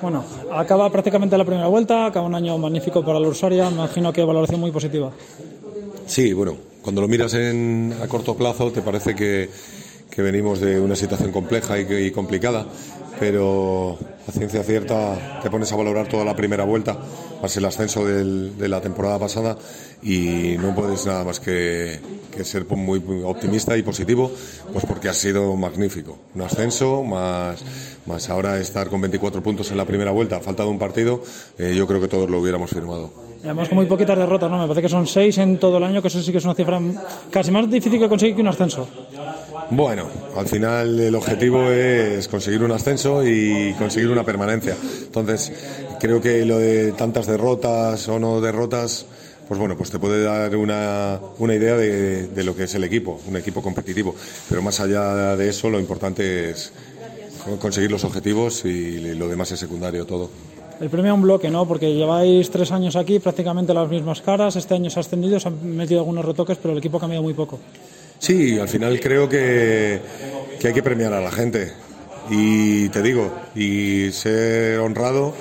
Bueno, 0.00 0.24
acaba 0.52 0.90
prácticamente 0.90 1.36
la 1.36 1.44
primera 1.44 1.66
vuelta, 1.66 2.06
acaba 2.06 2.26
un 2.26 2.34
año 2.34 2.56
magnífico 2.56 3.04
para 3.04 3.18
la 3.18 3.26
Ursaria, 3.26 3.68
me 3.68 3.76
imagino 3.76 4.12
que 4.12 4.22
valoración 4.22 4.60
muy 4.60 4.70
positiva. 4.70 5.10
Sí, 6.06 6.32
bueno, 6.32 6.56
cuando 6.82 7.00
lo 7.00 7.08
miras 7.08 7.34
en, 7.34 7.94
a 8.00 8.06
corto 8.06 8.34
plazo 8.34 8.70
te 8.70 8.80
parece 8.80 9.14
que, 9.14 9.50
que 10.10 10.22
venimos 10.22 10.60
de 10.60 10.80
una 10.80 10.94
situación 10.94 11.32
compleja 11.32 11.78
y, 11.78 11.86
y, 12.06 12.10
complicada, 12.12 12.64
pero 13.18 13.98
a 14.28 14.32
ciencia 14.32 14.62
cierta 14.62 15.40
te 15.42 15.50
pones 15.50 15.72
a 15.72 15.76
valorar 15.76 16.06
toda 16.06 16.24
la 16.24 16.36
primera 16.36 16.64
vuelta, 16.64 16.98
más 17.40 17.56
el 17.56 17.64
ascenso 17.64 18.04
de 18.04 18.68
la 18.68 18.80
temporada 18.80 19.18
pasada 19.18 19.56
y 20.02 20.56
no 20.58 20.74
puedes 20.74 21.06
nada 21.06 21.24
más 21.24 21.40
que, 21.40 21.98
ser 22.42 22.66
muy, 22.66 23.00
muy, 23.00 23.22
optimista 23.22 23.76
y 23.76 23.82
positivo, 23.82 24.30
pues 24.72 24.84
porque 24.84 25.08
ha 25.08 25.14
sido 25.14 25.56
magnífico. 25.56 26.18
Un 26.34 26.42
ascenso, 26.42 27.02
más, 27.02 27.64
más 28.06 28.28
ahora 28.28 28.60
estar 28.60 28.88
con 28.88 29.00
24 29.00 29.42
puntos 29.42 29.70
en 29.70 29.78
la 29.78 29.86
primera 29.86 30.10
vuelta, 30.10 30.36
ha 30.36 30.40
faltado 30.40 30.68
un 30.68 30.78
partido, 30.78 31.22
eh, 31.58 31.74
yo 31.74 31.86
creo 31.86 32.00
que 32.00 32.08
todos 32.08 32.28
lo 32.28 32.38
hubiéramos 32.38 32.70
firmado. 32.70 33.10
Además, 33.42 33.68
con 33.68 33.76
muy 33.76 33.86
poquitas 33.86 34.18
derrotas, 34.18 34.50
¿no? 34.50 34.58
Me 34.58 34.66
parece 34.66 34.82
que 34.82 34.88
son 34.88 35.06
seis 35.06 35.38
en 35.38 35.58
todo 35.58 35.78
el 35.78 35.84
año, 35.84 36.02
que 36.02 36.08
eso 36.08 36.20
sí 36.20 36.32
que 36.32 36.38
es 36.38 36.44
una 36.44 36.54
cifra 36.54 36.80
casi 37.30 37.50
más 37.50 37.70
difícil 37.70 37.98
que 37.98 38.08
conseguir 38.08 38.34
que 38.34 38.42
un 38.42 38.48
ascenso. 38.48 38.88
Bueno, 39.70 40.08
al 40.34 40.46
final 40.46 40.98
el 40.98 41.14
objetivo 41.14 41.70
es 41.70 42.26
conseguir 42.26 42.62
un 42.62 42.72
ascenso 42.72 43.26
y 43.26 43.74
conseguir 43.78 44.08
una 44.08 44.24
permanencia. 44.24 44.74
Entonces, 45.02 45.52
creo 46.00 46.22
que 46.22 46.46
lo 46.46 46.58
de 46.58 46.92
tantas 46.92 47.26
derrotas 47.26 48.08
o 48.08 48.18
no 48.18 48.40
derrotas, 48.40 49.04
pues 49.46 49.60
bueno, 49.60 49.76
pues 49.76 49.90
te 49.90 49.98
puede 49.98 50.22
dar 50.22 50.56
una, 50.56 51.20
una 51.38 51.54
idea 51.54 51.76
de, 51.76 52.44
lo 52.44 52.56
que 52.56 52.64
es 52.64 52.74
el 52.76 52.84
equipo, 52.84 53.20
un 53.28 53.36
equipo 53.36 53.60
competitivo. 53.60 54.14
Pero 54.48 54.62
más 54.62 54.80
allá 54.80 55.36
de 55.36 55.50
eso, 55.50 55.68
lo 55.68 55.78
importante 55.78 56.50
es 56.50 56.72
conseguir 57.60 57.90
los 57.90 58.04
objetivos 58.04 58.64
y 58.64 59.14
lo 59.14 59.28
demás 59.28 59.52
es 59.52 59.60
secundario 59.60 60.06
todo. 60.06 60.30
El 60.80 60.88
premio 60.88 61.10
a 61.10 61.14
un 61.14 61.22
bloque, 61.22 61.50
¿no? 61.50 61.66
Porque 61.66 61.92
lleváis 61.92 62.50
tres 62.50 62.72
años 62.72 62.96
aquí, 62.96 63.18
prácticamente 63.18 63.74
las 63.74 63.90
mismas 63.90 64.22
caras. 64.22 64.56
Este 64.56 64.74
año 64.74 64.88
se 64.88 64.98
ha 64.98 65.00
ascendido, 65.00 65.38
se 65.38 65.48
han 65.48 65.76
metido 65.76 66.00
algunos 66.00 66.24
retoques, 66.24 66.56
pero 66.56 66.72
el 66.72 66.78
equipo 66.78 66.96
ha 66.96 67.00
cambiado 67.00 67.22
muy 67.22 67.34
poco. 67.34 67.58
Sí, 68.18 68.58
al 68.58 68.68
final 68.68 69.00
creo 69.00 69.28
que, 69.28 70.00
que 70.58 70.68
hay 70.68 70.74
que 70.74 70.82
premiar 70.82 71.12
a 71.12 71.20
la 71.20 71.30
gente. 71.30 71.72
Y 72.30 72.88
te 72.90 73.02
digo, 73.02 73.32
y 73.54 74.10
ser 74.12 74.80
honrado 74.80 75.34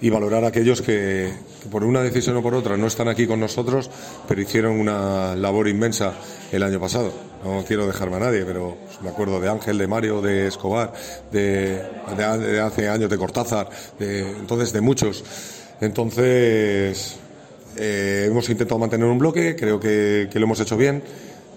y 0.00 0.10
valorar 0.10 0.44
a 0.44 0.48
aquellos 0.48 0.82
que, 0.82 1.32
por 1.70 1.84
una 1.84 2.02
decisión 2.02 2.36
o 2.36 2.42
por 2.42 2.54
otra 2.54 2.76
no 2.76 2.86
están 2.86 3.08
aquí 3.08 3.26
con 3.26 3.40
nosotros, 3.40 3.90
pero 4.28 4.40
hicieron 4.40 4.78
una 4.78 5.34
labor 5.34 5.68
inmensa 5.68 6.14
el 6.52 6.62
año 6.62 6.78
pasado. 6.78 7.12
No 7.44 7.64
quiero 7.66 7.86
dejarme 7.86 8.16
a 8.16 8.20
nadie, 8.20 8.44
pero 8.44 8.76
me 9.02 9.10
acuerdo 9.10 9.40
de 9.40 9.48
Ángel, 9.48 9.78
de 9.78 9.86
Mario, 9.86 10.20
de 10.20 10.48
Escobar, 10.48 10.92
de, 11.32 11.82
de, 12.16 12.60
hace 12.60 12.88
años 12.88 13.10
de 13.10 13.18
Cortázar, 13.18 13.68
de, 13.98 14.20
entonces 14.20 14.72
de 14.72 14.80
muchos. 14.80 15.24
Entonces 15.80 17.16
eh, 17.76 18.26
hemos 18.28 18.48
intentado 18.48 18.78
mantener 18.78 19.06
un 19.06 19.18
bloque, 19.18 19.56
creo 19.56 19.80
que 19.80 20.28
lo 20.34 20.42
hemos 20.42 20.60
hecho 20.60 20.76
bien 20.76 21.02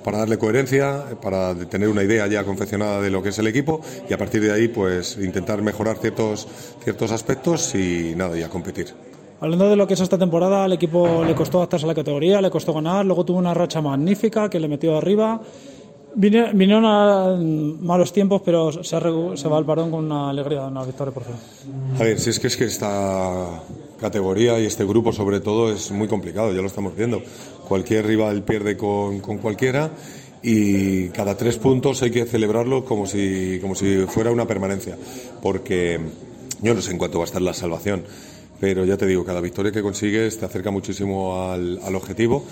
para 0.04 0.20
darle 0.20 0.38
coherencia, 0.38 1.04
para 1.22 1.56
tener 1.56 1.89
una 1.89 2.04
idea 2.04 2.28
ya 2.28 2.44
confeccionada 2.44 3.02
de 3.02 3.10
lo 3.10 3.22
que 3.22 3.30
es 3.30 3.39
el 3.39 3.48
equipo 3.48 3.82
y 4.10 4.14
a 4.14 4.17
partir 4.17 4.42
de 4.42 4.52
ahí 4.52 4.67
pues 4.67 5.17
intentar 5.17 5.62
mejorar 5.62 5.98
ciertos, 5.98 6.48
ciertos 6.84 7.12
aspectos 7.12 7.76
y 7.76 8.14
nada, 8.16 8.38
y 8.38 8.44
a 8.44 8.50
competir. 8.50 8.94
Hablando 9.40 9.70
de 9.70 9.76
lo 9.76 9.88
que 9.88 9.95
es 9.95 10.00
esta 10.00 10.20
temporada, 10.20 10.66
al 10.66 10.73
equipo 10.73 11.23
le 11.23 11.34
costó 11.34 11.58
adaptarse 11.58 11.86
a 11.86 11.88
la 11.88 11.95
categoría, 11.95 12.42
le 12.42 12.52
costó 12.52 12.73
ganar, 12.73 13.06
luego 13.06 13.26
tuvo 13.26 13.40
una 13.40 13.56
racha 13.56 13.82
magnífica 13.82 14.50
que 14.50 14.60
le 14.60 14.67
metió 14.67 14.95
arriba. 14.95 15.42
Vinieron 16.14 16.86
a 16.86 17.38
malos 17.82 18.11
tiempos, 18.11 18.42
pero 18.44 18.72
se, 18.72 18.83
se 18.83 19.48
va 19.48 19.58
al 19.58 19.66
parón 19.66 19.92
con 19.92 20.05
una 20.05 20.30
alegría, 20.30 20.64
una 20.64 20.83
victoria 20.83 21.14
por 21.14 21.23
fin. 21.23 21.36
A 21.99 22.04
ver, 22.04 22.20
si 22.20 22.32
es 22.32 22.39
que 22.39 22.48
es 22.48 22.58
que 22.58 22.66
esta 22.66 23.61
categoría 23.99 24.60
y 24.60 24.66
este 24.66 24.83
grupo 24.83 25.14
sobre 25.14 25.39
todo 25.39 25.72
es 25.72 25.92
muy 25.92 26.08
complicado, 26.08 26.54
ya 26.54 26.61
lo 26.61 26.67
estamos 26.67 26.95
viendo. 26.95 27.22
Cualquier 27.67 28.05
rival 28.05 28.44
pierde 28.44 28.76
con, 28.76 29.20
con 29.20 29.38
cualquiera 29.38 29.92
y 30.44 31.10
cada 31.10 31.38
tres 31.38 31.58
puntos 31.58 32.02
hay 32.02 32.11
que 32.11 32.26
celebrarlo 32.26 32.83
como 32.83 33.05
si, 33.05 33.60
como 33.61 33.76
si 33.76 34.05
fuera 34.08 34.32
una 34.32 34.48
permanencia, 34.48 34.98
porque 35.42 35.99
yo 36.61 36.73
no 36.73 36.82
sé 36.82 36.92
en 36.92 36.98
cuánto 36.98 37.20
va 37.20 37.26
a 37.26 37.28
estar 37.28 37.42
la 37.42 37.54
salvación 37.54 38.04
pero 38.61 38.86
ya 38.86 38.95
te 38.95 39.08
digo, 39.08 39.26
cada 39.26 39.42
victoria 39.42 39.72
que 39.72 39.82
consigues 39.82 40.38
te 40.38 40.45
acerca 40.45 40.70
muchísimo 40.70 41.49
al, 41.52 41.95
objetivo 41.95 42.45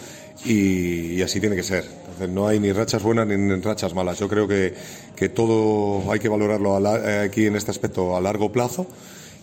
y, 0.43 1.21
así 1.21 1.39
tiene 1.39 1.55
que 1.55 1.61
ser. 1.61 1.83
Entonces, 1.83 2.29
no 2.29 2.47
hay 2.47 2.59
ni 2.59 2.71
rachas 2.71 3.03
buenas 3.03 3.27
ni 3.27 3.55
rachas 3.61 3.93
malas. 3.93 4.17
Yo 4.17 4.27
creo 4.27 4.47
que, 4.47 4.73
que 5.15 5.29
todo 5.29 6.11
hay 6.11 6.19
que 6.19 6.27
valorarlo 6.27 6.75
a 6.75 6.79
la, 6.79 7.21
aquí 7.21 7.45
en 7.45 7.55
este 7.55 7.69
aspecto 7.69 8.17
a 8.17 8.21
largo 8.21 8.51
plazo 8.51 8.87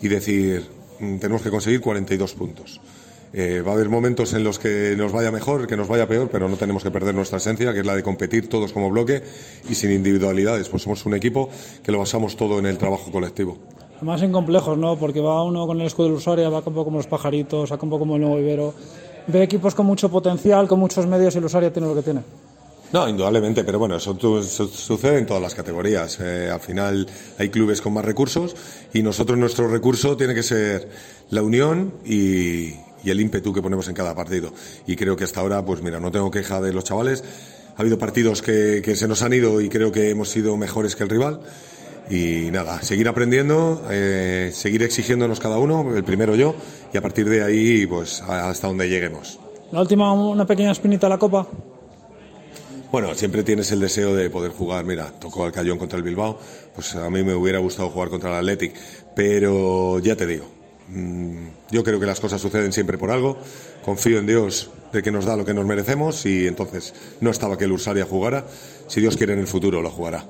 y 0.02 0.08
decir, 0.08 0.66
tenemos 0.98 1.40
que 1.40 1.50
conseguir 1.50 1.80
42 1.80 2.34
puntos. 2.34 2.80
Eh, 3.32 3.62
va 3.64 3.70
a 3.70 3.74
haber 3.74 3.88
momentos 3.88 4.32
en 4.32 4.42
los 4.42 4.58
que 4.58 4.96
nos 4.98 5.12
vaya 5.12 5.30
mejor, 5.30 5.68
que 5.68 5.76
nos 5.76 5.86
vaya 5.86 6.08
peor, 6.08 6.28
pero 6.32 6.48
no 6.48 6.56
tenemos 6.56 6.82
que 6.82 6.90
perder 6.90 7.14
nuestra 7.14 7.38
esencia, 7.38 7.72
que 7.74 7.80
es 7.80 7.86
la 7.86 7.94
de 7.94 8.02
competir 8.02 8.48
todos 8.48 8.72
como 8.72 8.90
bloque 8.90 9.22
y 9.70 9.76
sin 9.76 9.92
individualidades. 9.92 10.68
Pues 10.68 10.82
somos 10.82 11.06
un 11.06 11.14
equipo 11.14 11.48
que 11.84 11.92
lo 11.92 12.00
basamos 12.00 12.36
todo 12.36 12.58
en 12.58 12.66
el 12.66 12.76
trabajo 12.76 13.12
colectivo. 13.12 13.56
Más 14.02 14.20
en 14.22 14.30
complejos, 14.30 14.76
¿no? 14.76 14.96
Porque 14.96 15.20
va 15.20 15.42
uno 15.42 15.66
con 15.66 15.80
el 15.80 15.86
escudo 15.86 16.08
de 16.08 16.14
Usuaria, 16.14 16.50
va 16.50 16.58
un 16.58 16.64
poco 16.64 16.84
como 16.84 16.98
los 16.98 17.06
pajaritos, 17.06 17.70
saca 17.70 17.82
un 17.82 17.90
poco 17.90 18.00
como 18.00 18.16
el 18.16 18.22
nuevo 18.22 18.38
Ibero. 18.38 18.74
Ve 19.26 19.42
equipos 19.42 19.74
con 19.74 19.86
mucho 19.86 20.10
potencial, 20.10 20.68
con 20.68 20.78
muchos 20.78 21.06
medios 21.06 21.34
y 21.34 21.38
el 21.38 21.72
tiene 21.72 21.88
lo 21.88 21.94
que 21.94 22.02
tiene. 22.02 22.20
No, 22.92 23.08
indudablemente, 23.08 23.64
pero 23.64 23.78
bueno, 23.78 23.96
eso, 23.96 24.16
sucede 24.20 25.18
en 25.18 25.26
todas 25.26 25.42
las 25.42 25.54
categorías. 25.54 26.20
Eh, 26.20 26.50
al 26.52 26.60
final 26.60 27.06
hay 27.38 27.48
clubes 27.48 27.80
con 27.80 27.94
más 27.94 28.04
recursos 28.04 28.54
y 28.92 29.02
nosotros 29.02 29.38
nuestro 29.38 29.66
recurso 29.66 30.16
tiene 30.16 30.34
que 30.34 30.42
ser 30.42 30.88
la 31.30 31.42
unión 31.42 31.94
y, 32.04 32.74
el 33.04 33.20
ímpetu 33.20 33.52
que 33.52 33.62
ponemos 33.62 33.88
en 33.88 33.94
cada 33.94 34.14
partido. 34.14 34.52
Y 34.86 34.96
creo 34.96 35.16
que 35.16 35.24
hasta 35.24 35.40
ahora, 35.40 35.64
pues 35.64 35.80
mira, 35.80 36.00
no 36.00 36.10
tengo 36.10 36.30
queja 36.30 36.60
de 36.60 36.72
los 36.72 36.84
chavales. 36.84 37.22
Ha 37.76 37.80
habido 37.80 37.98
partidos 37.98 38.42
que 38.42 38.96
se 38.96 39.06
nos 39.06 39.22
han 39.22 39.32
ido 39.32 39.60
y 39.60 39.68
creo 39.68 39.92
que 39.92 40.10
hemos 40.10 40.28
sido 40.28 40.56
mejores 40.56 40.96
que 40.96 41.04
el 41.04 41.10
rival 41.10 41.40
y 42.08 42.50
nada, 42.52 42.82
seguir 42.82 43.08
aprendiendo, 43.08 43.82
eh, 43.90 44.50
seguir 44.52 44.82
exigiéndonos 44.82 45.40
cada 45.40 45.58
uno, 45.58 45.96
el 45.96 46.04
primero 46.04 46.34
yo, 46.34 46.54
y 46.92 46.96
a 46.96 47.02
partir 47.02 47.28
de 47.28 47.42
ahí, 47.42 47.86
pues 47.86 48.22
hasta 48.22 48.68
donde 48.68 48.88
lleguemos. 48.88 49.38
La 49.72 49.80
última, 49.80 50.12
una 50.12 50.46
pequeña 50.46 50.70
espinita 50.70 51.06
a 51.06 51.10
la 51.10 51.18
copa. 51.18 51.46
Bueno, 52.92 53.14
siempre 53.14 53.42
tienes 53.42 53.72
el 53.72 53.80
deseo 53.80 54.14
de 54.14 54.30
poder 54.30 54.52
jugar. 54.52 54.84
Mira, 54.84 55.10
tocó 55.18 55.44
al 55.44 55.52
Cayón 55.52 55.76
contra 55.76 55.98
el 55.98 56.04
Bilbao, 56.04 56.38
pues 56.74 56.94
a 56.94 57.10
mí 57.10 57.22
me 57.24 57.34
hubiera 57.34 57.58
gustado 57.58 57.90
jugar 57.90 58.08
contra 58.08 58.30
el 58.30 58.36
Athletic, 58.36 58.74
pero 59.14 59.98
ya 59.98 60.14
te 60.14 60.26
digo, 60.26 60.46
mmm, 60.88 61.48
yo 61.72 61.82
creo 61.82 61.98
que 61.98 62.06
las 62.06 62.20
cosas 62.20 62.40
suceden 62.40 62.72
siempre 62.72 62.96
por 62.96 63.10
algo. 63.10 63.38
Confío 63.84 64.18
en 64.18 64.26
Dios 64.26 64.70
de 64.92 65.02
que 65.02 65.10
nos 65.10 65.24
da 65.24 65.36
lo 65.36 65.44
que 65.44 65.52
nos 65.52 65.66
merecemos 65.66 66.24
y 66.26 66.46
entonces 66.46 66.94
no 67.20 67.30
estaba 67.30 67.58
que 67.58 67.64
el 67.64 67.72
Ursaria 67.72 68.04
jugara. 68.04 68.46
Si 68.86 69.00
Dios 69.00 69.16
quiere 69.16 69.32
en 69.32 69.40
el 69.40 69.48
futuro 69.48 69.82
lo 69.82 69.90
jugará. 69.90 70.24